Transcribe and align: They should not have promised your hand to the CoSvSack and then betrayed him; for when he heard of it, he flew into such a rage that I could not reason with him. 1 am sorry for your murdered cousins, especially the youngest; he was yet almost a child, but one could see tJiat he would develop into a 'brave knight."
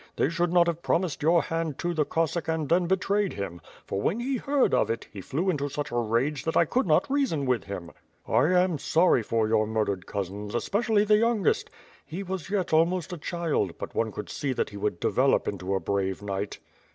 They 0.15 0.29
should 0.29 0.51
not 0.51 0.65
have 0.65 0.81
promised 0.81 1.21
your 1.21 1.43
hand 1.43 1.77
to 1.77 1.93
the 1.93 2.07
CoSvSack 2.07 2.51
and 2.51 2.67
then 2.67 2.87
betrayed 2.87 3.33
him; 3.33 3.61
for 3.85 4.01
when 4.01 4.19
he 4.19 4.37
heard 4.37 4.73
of 4.73 4.89
it, 4.89 5.07
he 5.13 5.21
flew 5.21 5.47
into 5.51 5.69
such 5.69 5.91
a 5.91 5.95
rage 5.95 6.43
that 6.45 6.57
I 6.57 6.65
could 6.65 6.87
not 6.87 7.07
reason 7.07 7.45
with 7.45 7.65
him. 7.65 7.91
1 8.25 8.51
am 8.51 8.79
sorry 8.79 9.21
for 9.21 9.47
your 9.47 9.67
murdered 9.67 10.07
cousins, 10.07 10.55
especially 10.55 11.03
the 11.05 11.17
youngest; 11.17 11.69
he 12.03 12.23
was 12.23 12.49
yet 12.49 12.73
almost 12.73 13.13
a 13.13 13.17
child, 13.19 13.77
but 13.77 13.93
one 13.93 14.11
could 14.11 14.31
see 14.31 14.55
tJiat 14.55 14.69
he 14.69 14.77
would 14.77 14.99
develop 14.99 15.47
into 15.47 15.75
a 15.75 15.79
'brave 15.79 16.23
knight." 16.23 16.57